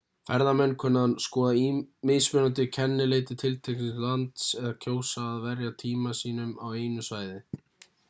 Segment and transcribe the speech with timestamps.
[0.27, 1.67] ferðamenn kunna að skoða
[2.11, 7.43] mismunandi kennileiti tiltekins lands eða kjósa að verja tíma sínum á einu svæði